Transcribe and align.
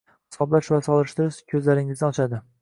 Hisoblash 0.35 0.69
va 0.75 0.79
solishtirish, 0.87 1.37
ko'zlaringiz 1.53 2.03
o'chadi 2.11 2.43